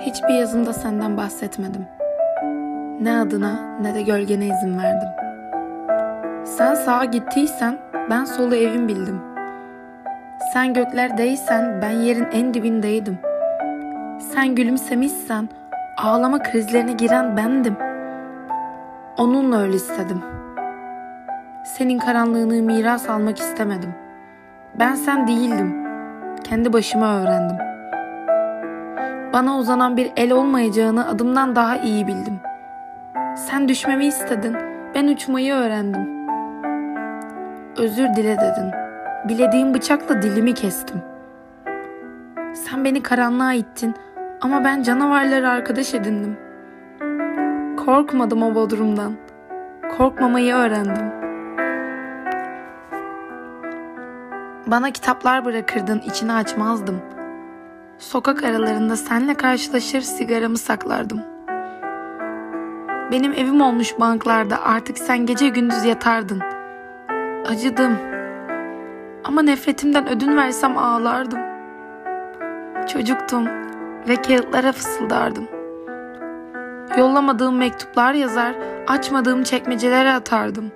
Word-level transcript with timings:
Hiçbir 0.00 0.34
yazımda 0.34 0.72
senden 0.72 1.16
bahsetmedim. 1.16 1.86
Ne 3.00 3.18
adına 3.18 3.78
ne 3.80 3.94
de 3.94 4.02
gölgene 4.02 4.46
izin 4.46 4.78
verdim. 4.78 5.08
Sen 6.44 6.74
sağa 6.74 7.04
gittiysen 7.04 7.78
ben 8.10 8.24
solu 8.24 8.56
evim 8.56 8.88
bildim. 8.88 9.20
Sen 10.52 10.74
göklerdeysen 10.74 11.82
ben 11.82 11.90
yerin 11.90 12.26
en 12.32 12.54
dibindeydim. 12.54 13.18
Sen 14.20 14.54
gülümsemişsen 14.54 15.48
ağlama 15.96 16.38
krizlerine 16.42 16.92
giren 16.92 17.36
bendim. 17.36 17.76
Onunla 19.18 19.60
öyle 19.60 19.76
istedim. 19.76 20.22
Senin 21.64 21.98
karanlığını 21.98 22.62
miras 22.62 23.08
almak 23.08 23.38
istemedim. 23.38 23.94
Ben 24.78 24.94
sen 24.94 25.26
değildim. 25.28 25.86
Kendi 26.44 26.72
başıma 26.72 27.20
öğrendim. 27.20 27.69
Bana 29.32 29.58
uzanan 29.58 29.96
bir 29.96 30.12
el 30.16 30.32
olmayacağını 30.32 31.08
adımdan 31.08 31.56
daha 31.56 31.76
iyi 31.76 32.06
bildim. 32.06 32.40
Sen 33.36 33.68
düşmemi 33.68 34.06
istedin. 34.06 34.56
Ben 34.94 35.06
uçmayı 35.06 35.54
öğrendim. 35.54 36.28
Özür 37.76 38.08
dile 38.16 38.36
dedin. 38.36 38.70
Bilediğim 39.28 39.74
bıçakla 39.74 40.22
dilimi 40.22 40.54
kestim. 40.54 41.02
Sen 42.54 42.84
beni 42.84 43.02
karanlığa 43.02 43.52
ittin 43.52 43.94
ama 44.40 44.64
ben 44.64 44.82
canavarları 44.82 45.48
arkadaş 45.48 45.94
edindim. 45.94 46.36
Korkmadım 47.84 48.42
o 48.42 48.54
bodrumdan. 48.54 49.12
Korkmamayı 49.98 50.54
öğrendim. 50.54 51.12
Bana 54.66 54.90
kitaplar 54.90 55.44
bırakırdın, 55.44 56.02
içini 56.06 56.32
açmazdım. 56.32 57.00
Sokak 58.00 58.44
aralarında 58.44 58.96
senle 58.96 59.34
karşılaşır 59.34 60.00
sigaramı 60.00 60.58
saklardım. 60.58 61.20
Benim 63.12 63.32
evim 63.32 63.60
olmuş 63.60 64.00
banklarda 64.00 64.62
artık 64.62 64.98
sen 64.98 65.26
gece 65.26 65.48
gündüz 65.48 65.84
yatardın. 65.84 66.42
Acıdım. 67.46 67.98
Ama 69.24 69.42
nefretimden 69.42 70.08
ödün 70.08 70.36
versem 70.36 70.78
ağlardım. 70.78 71.38
Çocuktum 72.92 73.46
ve 74.08 74.16
kağıtlara 74.16 74.72
fısıldardım. 74.72 75.48
Yollamadığım 76.98 77.56
mektuplar 77.56 78.14
yazar, 78.14 78.54
açmadığım 78.88 79.42
çekmecelere 79.42 80.12
atardım. 80.12 80.72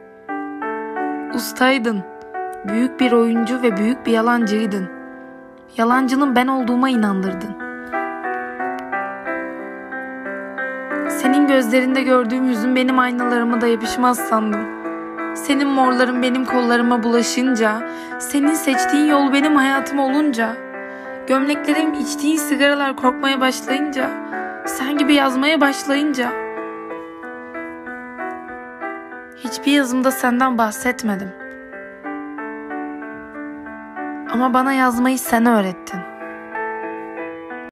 Ustaydın. 1.35 2.03
Büyük 2.65 3.01
bir 3.01 3.13
oyuncu 3.13 3.63
ve 3.63 3.77
büyük 3.77 4.07
bir 4.07 4.13
yalancıydın. 4.13 5.04
Yalancının 5.77 6.36
ben 6.36 6.47
olduğuma 6.47 6.89
inandırdın. 6.89 7.56
Senin 11.08 11.47
gözlerinde 11.47 12.03
gördüğüm 12.03 12.44
yüzün 12.44 12.77
benim 12.77 12.98
aynalarıma 12.98 13.61
da 13.61 13.67
yapışmaz 13.67 14.19
sandım. 14.19 14.61
Senin 15.36 15.69
morların 15.69 16.22
benim 16.22 16.45
kollarıma 16.45 17.02
bulaşınca, 17.02 17.89
senin 18.19 18.55
seçtiğin 18.55 19.06
yol 19.06 19.33
benim 19.33 19.56
hayatım 19.56 19.98
olunca, 19.98 20.56
gömleklerim 21.27 21.92
içtiğin 21.95 22.36
sigaralar 22.36 22.97
korkmaya 22.97 23.41
başlayınca, 23.41 24.11
sen 24.67 24.98
gibi 24.98 25.14
yazmaya 25.14 25.61
başlayınca, 25.61 26.33
hiçbir 29.36 29.72
yazımda 29.72 30.11
senden 30.11 30.58
bahsetmedim. 30.58 31.44
Ama 34.35 34.55
bana 34.55 34.73
yazmayı 34.73 35.19
sen 35.19 35.47
öğrettin. 35.47 36.01